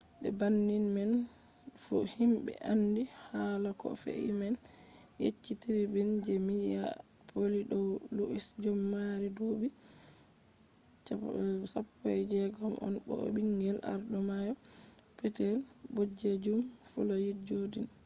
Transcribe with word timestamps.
be 0.21 0.29
banning 0.39 0.87
man 0.95 1.11
fu 1.81 1.95
himɓe 2.15 2.51
andi 2.71 3.01
haala 3.25 3.69
ko 3.81 3.87
fe’i 4.03 4.29
man 4.41 4.55
yecci 5.21 5.51
tribun 5.61 6.09
je 6.25 6.33
minyapolis 6.47 7.65
dow 7.71 7.87
luwis 8.15 8.45
jodin 8.61 8.79
mo 8.83 8.87
mari 8.93 9.27
duuɓi 9.37 9.67
16 11.05 12.83
on 12.85 12.93
bo 13.05 13.13
o 13.25 13.27
ɓingel 13.33 13.77
arɗo 13.91 14.17
mayo 14.29 14.53
petel 15.19 15.55
ɓoɗejum 15.95 16.59
floyid 16.91 17.37
jodin 17.49 17.87